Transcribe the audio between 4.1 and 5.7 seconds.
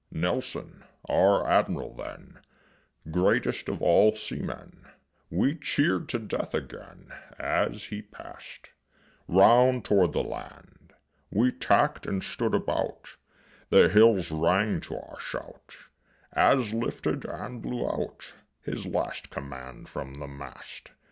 seamen, We